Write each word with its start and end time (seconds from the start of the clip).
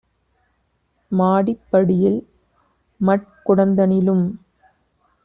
மாடிப் 1.11 1.67
படியில் 1.71 2.17
மட்குடந் 3.01 3.75
தனிலும் 3.75 4.25